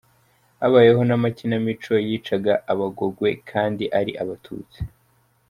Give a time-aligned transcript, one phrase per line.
[0.59, 4.79] Habayeho n’amakinamico yicaga abagogwe, kandi ari abatutsi.